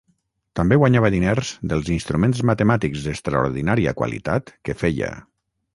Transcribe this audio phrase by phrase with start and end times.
[0.59, 5.15] També guanyava diners dels instruments matemàtics d'extraordinària qualitat que feia.